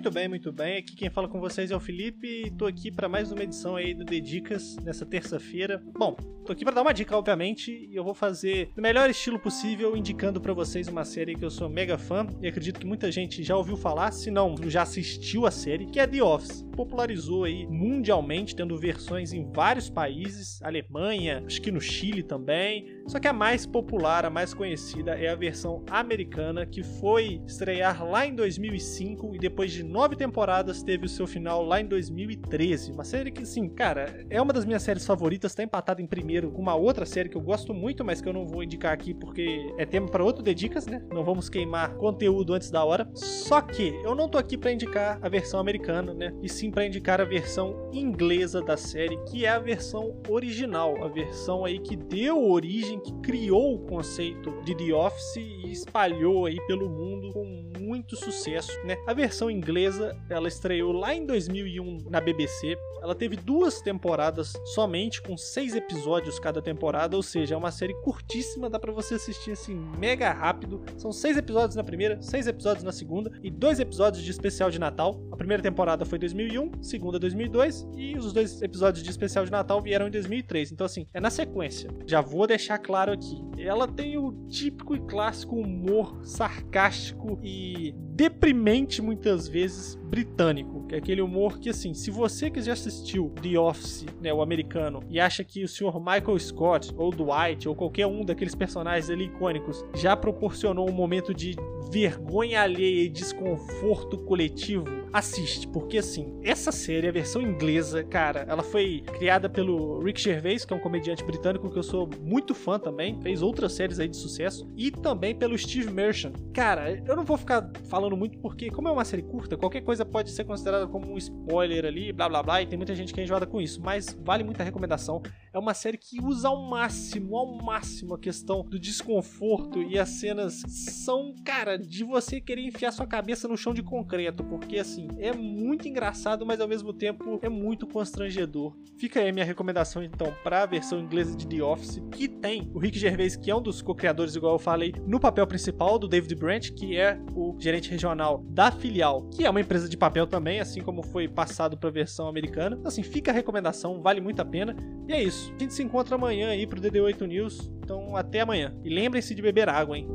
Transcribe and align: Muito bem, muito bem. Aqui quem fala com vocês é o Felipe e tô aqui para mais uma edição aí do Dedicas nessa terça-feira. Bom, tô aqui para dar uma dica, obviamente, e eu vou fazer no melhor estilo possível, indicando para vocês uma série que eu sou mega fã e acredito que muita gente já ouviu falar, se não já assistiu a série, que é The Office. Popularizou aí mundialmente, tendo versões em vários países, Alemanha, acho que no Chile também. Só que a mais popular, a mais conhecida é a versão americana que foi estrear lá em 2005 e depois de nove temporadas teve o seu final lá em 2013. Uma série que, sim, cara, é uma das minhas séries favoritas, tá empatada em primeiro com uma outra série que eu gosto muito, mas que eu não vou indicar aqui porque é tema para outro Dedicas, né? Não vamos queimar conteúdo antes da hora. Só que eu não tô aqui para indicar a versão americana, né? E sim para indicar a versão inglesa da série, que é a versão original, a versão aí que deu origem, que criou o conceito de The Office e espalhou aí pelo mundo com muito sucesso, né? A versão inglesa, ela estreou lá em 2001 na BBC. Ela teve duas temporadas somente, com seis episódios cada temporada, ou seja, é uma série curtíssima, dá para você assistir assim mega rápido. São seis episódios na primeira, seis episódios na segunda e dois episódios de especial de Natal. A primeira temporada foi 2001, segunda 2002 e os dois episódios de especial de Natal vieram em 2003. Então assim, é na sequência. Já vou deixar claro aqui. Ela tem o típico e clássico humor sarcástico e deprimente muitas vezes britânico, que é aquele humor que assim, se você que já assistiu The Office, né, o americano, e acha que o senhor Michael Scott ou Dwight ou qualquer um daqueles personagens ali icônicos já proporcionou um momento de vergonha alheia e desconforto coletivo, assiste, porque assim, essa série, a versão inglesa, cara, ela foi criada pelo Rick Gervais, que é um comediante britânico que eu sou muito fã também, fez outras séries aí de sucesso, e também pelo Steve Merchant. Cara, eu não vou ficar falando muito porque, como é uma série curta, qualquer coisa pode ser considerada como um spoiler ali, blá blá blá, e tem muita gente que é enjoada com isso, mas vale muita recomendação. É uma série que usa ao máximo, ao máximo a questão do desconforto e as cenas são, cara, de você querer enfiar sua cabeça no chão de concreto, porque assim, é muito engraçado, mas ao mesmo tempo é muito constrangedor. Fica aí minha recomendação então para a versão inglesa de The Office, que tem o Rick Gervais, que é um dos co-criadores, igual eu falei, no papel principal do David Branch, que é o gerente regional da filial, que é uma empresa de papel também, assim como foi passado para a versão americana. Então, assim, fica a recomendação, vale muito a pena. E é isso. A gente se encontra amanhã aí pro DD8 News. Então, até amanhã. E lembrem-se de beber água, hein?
Muito 0.00 0.14
bem, 0.14 0.28
muito 0.28 0.50
bem. 0.50 0.78
Aqui 0.78 0.96
quem 0.96 1.10
fala 1.10 1.28
com 1.28 1.38
vocês 1.38 1.70
é 1.70 1.76
o 1.76 1.78
Felipe 1.78 2.44
e 2.46 2.50
tô 2.50 2.64
aqui 2.64 2.90
para 2.90 3.06
mais 3.06 3.30
uma 3.30 3.42
edição 3.42 3.76
aí 3.76 3.92
do 3.92 4.02
Dedicas 4.02 4.76
nessa 4.76 5.04
terça-feira. 5.04 5.78
Bom, 5.92 6.14
tô 6.46 6.54
aqui 6.54 6.64
para 6.64 6.72
dar 6.72 6.80
uma 6.80 6.94
dica, 6.94 7.14
obviamente, 7.14 7.70
e 7.70 7.94
eu 7.94 8.02
vou 8.02 8.14
fazer 8.14 8.70
no 8.74 8.82
melhor 8.82 9.10
estilo 9.10 9.38
possível, 9.38 9.94
indicando 9.94 10.40
para 10.40 10.54
vocês 10.54 10.88
uma 10.88 11.04
série 11.04 11.34
que 11.34 11.44
eu 11.44 11.50
sou 11.50 11.68
mega 11.68 11.98
fã 11.98 12.26
e 12.40 12.48
acredito 12.48 12.80
que 12.80 12.86
muita 12.86 13.12
gente 13.12 13.42
já 13.42 13.54
ouviu 13.54 13.76
falar, 13.76 14.10
se 14.10 14.30
não 14.30 14.54
já 14.70 14.80
assistiu 14.80 15.44
a 15.44 15.50
série, 15.50 15.84
que 15.84 16.00
é 16.00 16.06
The 16.06 16.22
Office. 16.22 16.64
Popularizou 16.80 17.44
aí 17.44 17.66
mundialmente, 17.66 18.56
tendo 18.56 18.74
versões 18.74 19.34
em 19.34 19.44
vários 19.52 19.90
países, 19.90 20.62
Alemanha, 20.62 21.44
acho 21.46 21.60
que 21.60 21.70
no 21.70 21.78
Chile 21.78 22.22
também. 22.22 23.02
Só 23.06 23.20
que 23.20 23.28
a 23.28 23.34
mais 23.34 23.66
popular, 23.66 24.24
a 24.24 24.30
mais 24.30 24.54
conhecida 24.54 25.10
é 25.10 25.28
a 25.28 25.34
versão 25.34 25.84
americana 25.90 26.64
que 26.64 26.82
foi 26.82 27.42
estrear 27.46 28.02
lá 28.02 28.26
em 28.26 28.34
2005 28.34 29.36
e 29.36 29.38
depois 29.38 29.72
de 29.72 29.82
nove 29.82 30.16
temporadas 30.16 30.82
teve 30.82 31.04
o 31.04 31.08
seu 31.08 31.26
final 31.26 31.62
lá 31.62 31.82
em 31.82 31.86
2013. 31.86 32.92
Uma 32.92 33.04
série 33.04 33.30
que, 33.30 33.44
sim, 33.44 33.68
cara, 33.68 34.24
é 34.30 34.40
uma 34.40 34.54
das 34.54 34.64
minhas 34.64 34.82
séries 34.82 35.04
favoritas, 35.04 35.54
tá 35.54 35.62
empatada 35.62 36.00
em 36.00 36.06
primeiro 36.06 36.50
com 36.50 36.62
uma 36.62 36.74
outra 36.74 37.04
série 37.04 37.28
que 37.28 37.36
eu 37.36 37.42
gosto 37.42 37.74
muito, 37.74 38.02
mas 38.02 38.22
que 38.22 38.28
eu 38.28 38.32
não 38.32 38.46
vou 38.46 38.62
indicar 38.62 38.94
aqui 38.94 39.12
porque 39.12 39.70
é 39.76 39.84
tema 39.84 40.08
para 40.08 40.24
outro 40.24 40.42
Dedicas, 40.42 40.86
né? 40.86 41.04
Não 41.12 41.24
vamos 41.24 41.50
queimar 41.50 41.94
conteúdo 41.96 42.54
antes 42.54 42.70
da 42.70 42.82
hora. 42.82 43.06
Só 43.14 43.60
que 43.60 43.88
eu 44.02 44.14
não 44.14 44.30
tô 44.30 44.38
aqui 44.38 44.56
para 44.56 44.72
indicar 44.72 45.18
a 45.20 45.28
versão 45.28 45.60
americana, 45.60 46.14
né? 46.14 46.32
E 46.42 46.48
sim 46.48 46.69
para 46.70 46.86
indicar 46.86 47.20
a 47.20 47.24
versão 47.24 47.90
inglesa 47.92 48.62
da 48.62 48.76
série, 48.76 49.16
que 49.24 49.44
é 49.44 49.48
a 49.48 49.58
versão 49.58 50.16
original, 50.28 51.02
a 51.04 51.08
versão 51.08 51.64
aí 51.64 51.78
que 51.78 51.96
deu 51.96 52.50
origem, 52.50 53.00
que 53.00 53.12
criou 53.20 53.74
o 53.74 53.78
conceito 53.86 54.52
de 54.62 54.74
The 54.74 54.94
Office 54.94 55.36
e 55.36 55.72
espalhou 55.72 56.46
aí 56.46 56.56
pelo 56.66 56.88
mundo 56.88 57.32
com 57.32 57.72
muito 57.90 58.14
sucesso, 58.14 58.70
né? 58.84 58.96
A 59.04 59.12
versão 59.12 59.50
inglesa, 59.50 60.16
ela 60.28 60.46
estreou 60.46 60.92
lá 60.92 61.12
em 61.12 61.26
2001 61.26 62.08
na 62.08 62.20
BBC. 62.20 62.78
Ela 63.02 63.16
teve 63.16 63.34
duas 63.34 63.80
temporadas 63.80 64.52
somente, 64.66 65.20
com 65.20 65.36
seis 65.36 65.74
episódios 65.74 66.38
cada 66.38 66.62
temporada, 66.62 67.16
ou 67.16 67.22
seja, 67.22 67.56
é 67.56 67.58
uma 67.58 67.72
série 67.72 67.94
curtíssima, 68.02 68.70
dá 68.70 68.78
para 68.78 68.92
você 68.92 69.14
assistir 69.14 69.50
assim 69.50 69.74
mega 69.98 70.30
rápido. 70.30 70.84
São 70.96 71.10
seis 71.10 71.36
episódios 71.36 71.74
na 71.74 71.82
primeira, 71.82 72.22
seis 72.22 72.46
episódios 72.46 72.84
na 72.84 72.92
segunda 72.92 73.32
e 73.42 73.50
dois 73.50 73.80
episódios 73.80 74.22
de 74.22 74.30
especial 74.30 74.70
de 74.70 74.78
Natal. 74.78 75.20
A 75.32 75.36
primeira 75.36 75.60
temporada 75.60 76.04
foi 76.04 76.18
2001, 76.20 76.84
segunda 76.84 77.18
2002 77.18 77.88
e 77.96 78.16
os 78.16 78.32
dois 78.32 78.62
episódios 78.62 79.02
de 79.02 79.10
especial 79.10 79.44
de 79.44 79.50
Natal 79.50 79.82
vieram 79.82 80.06
em 80.06 80.12
2003. 80.12 80.70
Então 80.70 80.84
assim, 80.84 81.08
é 81.12 81.18
na 81.18 81.30
sequência. 81.30 81.90
Já 82.06 82.20
vou 82.20 82.46
deixar 82.46 82.78
claro 82.78 83.10
aqui. 83.10 83.49
Ela 83.62 83.86
tem 83.86 84.16
o 84.16 84.32
típico 84.48 84.94
e 84.94 85.00
clássico 85.00 85.56
humor 85.56 86.20
sarcástico 86.24 87.38
e 87.42 87.94
deprimente 88.10 89.00
muitas 89.00 89.48
vezes 89.48 89.94
britânico, 89.94 90.86
que 90.86 90.94
é 90.94 90.98
aquele 90.98 91.22
humor 91.22 91.58
que 91.58 91.70
assim, 91.70 91.94
se 91.94 92.10
você 92.10 92.50
que 92.50 92.60
já 92.60 92.72
assistiu 92.72 93.32
The 93.40 93.58
Office, 93.58 94.04
né, 94.20 94.32
o 94.32 94.42
americano, 94.42 95.00
e 95.08 95.20
acha 95.20 95.44
que 95.44 95.62
o 95.62 95.68
senhor 95.68 95.98
Michael 96.00 96.38
Scott 96.38 96.92
ou 96.96 97.10
Dwight 97.10 97.68
ou 97.68 97.74
qualquer 97.74 98.06
um 98.06 98.24
daqueles 98.24 98.54
personagens 98.54 99.08
ali 99.08 99.26
icônicos 99.26 99.84
já 99.94 100.16
proporcionou 100.16 100.88
um 100.88 100.92
momento 100.92 101.32
de 101.32 101.54
vergonha 101.92 102.62
alheia 102.62 103.04
e 103.04 103.08
desconforto 103.08 104.18
coletivo, 104.18 104.84
assiste, 105.12 105.66
porque 105.66 105.98
assim, 105.98 106.38
essa 106.42 106.70
série, 106.70 107.08
a 107.08 107.12
versão 107.12 107.42
inglesa, 107.42 108.04
cara, 108.04 108.44
ela 108.48 108.62
foi 108.62 109.02
criada 109.18 109.48
pelo 109.48 110.00
Rick 110.00 110.20
Gervais, 110.20 110.64
que 110.64 110.72
é 110.72 110.76
um 110.76 110.80
comediante 110.80 111.24
britânico 111.24 111.70
que 111.70 111.78
eu 111.78 111.82
sou 111.82 112.08
muito 112.20 112.54
fã 112.54 112.78
também, 112.78 113.20
fez 113.20 113.42
outras 113.42 113.72
séries 113.72 113.98
aí 113.98 114.08
de 114.08 114.16
sucesso, 114.16 114.68
e 114.76 114.90
também 114.90 115.34
pelo 115.34 115.56
Steve 115.58 115.90
Merchant. 115.90 116.34
Cara, 116.52 117.02
eu 117.06 117.16
não 117.16 117.24
vou 117.24 117.36
ficar 117.36 117.70
falando 117.88 118.09
muito 118.16 118.38
porque, 118.38 118.70
como 118.70 118.88
é 118.88 118.90
uma 118.90 119.04
série 119.04 119.22
curta, 119.22 119.56
qualquer 119.56 119.82
coisa 119.82 120.04
pode 120.04 120.30
ser 120.30 120.44
considerada 120.44 120.86
como 120.86 121.12
um 121.12 121.18
spoiler 121.18 121.84
ali, 121.84 122.12
blá 122.12 122.28
blá 122.28 122.42
blá, 122.42 122.62
e 122.62 122.66
tem 122.66 122.76
muita 122.76 122.94
gente 122.94 123.12
que 123.12 123.20
é 123.20 123.24
enjoada 123.24 123.46
com 123.46 123.60
isso, 123.60 123.80
mas 123.82 124.16
vale 124.24 124.44
muita 124.44 124.64
recomendação. 124.64 125.22
É 125.52 125.58
uma 125.58 125.74
série 125.74 125.98
que 125.98 126.22
usa 126.22 126.48
ao 126.48 126.68
máximo, 126.68 127.36
ao 127.36 127.54
máximo 127.62 128.14
a 128.14 128.18
questão 128.18 128.62
do 128.62 128.78
desconforto 128.78 129.82
e 129.82 129.98
as 129.98 130.08
cenas 130.08 130.62
são, 130.68 131.34
cara, 131.44 131.78
de 131.78 132.04
você 132.04 132.40
querer 132.40 132.62
enfiar 132.62 132.92
sua 132.92 133.06
cabeça 133.06 133.48
no 133.48 133.56
chão 133.56 133.74
de 133.74 133.82
concreto, 133.82 134.44
porque 134.44 134.78
assim, 134.78 135.08
é 135.18 135.32
muito 135.32 135.88
engraçado, 135.88 136.46
mas 136.46 136.60
ao 136.60 136.68
mesmo 136.68 136.92
tempo 136.92 137.38
é 137.42 137.48
muito 137.48 137.86
constrangedor. 137.86 138.76
Fica 138.98 139.20
aí 139.20 139.32
minha 139.32 139.44
recomendação 139.44 140.02
então 140.02 140.34
para 140.42 140.62
a 140.62 140.66
versão 140.66 141.00
inglesa 141.00 141.36
de 141.36 141.46
The 141.46 141.62
Office, 141.62 142.02
que 142.12 142.28
tem 142.28 142.70
o 142.74 142.78
Rick 142.78 142.98
Gervais, 142.98 143.36
que 143.36 143.50
é 143.50 143.56
um 143.56 143.62
dos 143.62 143.82
co-criadores, 143.82 144.34
igual 144.34 144.54
eu 144.54 144.58
falei, 144.58 144.92
no 145.06 145.18
papel 145.18 145.46
principal 145.46 145.98
do 145.98 146.08
David 146.08 146.34
Branch, 146.34 146.72
que 146.72 146.96
é 146.96 147.18
o 147.34 147.56
gerente 147.58 147.89
regional 147.90 148.44
da 148.48 148.70
filial, 148.70 149.28
que 149.30 149.44
é 149.44 149.50
uma 149.50 149.60
empresa 149.60 149.88
de 149.88 149.96
papel 149.96 150.26
também, 150.26 150.60
assim 150.60 150.80
como 150.80 151.02
foi 151.02 151.26
passado 151.26 151.76
para 151.76 151.88
a 151.88 151.92
versão 151.92 152.28
americana. 152.28 152.76
Então, 152.78 152.88
assim, 152.88 153.02
fica 153.02 153.32
a 153.32 153.34
recomendação, 153.34 154.00
vale 154.00 154.20
muito 154.20 154.40
a 154.40 154.44
pena. 154.44 154.76
E 155.08 155.12
é 155.12 155.22
isso. 155.22 155.52
A 155.56 155.58
gente 155.58 155.74
se 155.74 155.82
encontra 155.82 156.14
amanhã 156.14 156.50
aí 156.50 156.66
pro 156.66 156.80
DD8 156.80 157.26
News. 157.26 157.70
Então, 157.82 158.14
até 158.14 158.40
amanhã. 158.40 158.72
E 158.84 158.88
lembrem-se 158.88 159.34
de 159.34 159.42
beber 159.42 159.68
água, 159.68 159.98
hein? 159.98 160.08